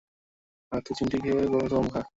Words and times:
হাতে 0.71 0.91
চিমটি 0.97 1.17
খেয়ে 1.23 1.43
কসম 1.53 1.85
খা! 1.93 2.01